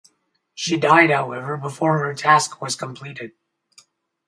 She 0.55 0.77
died, 0.77 1.11
however, 1.11 1.57
before 1.57 1.99
her 1.99 2.15
task 2.15 2.59
was 2.59 2.75
completed. 2.75 3.33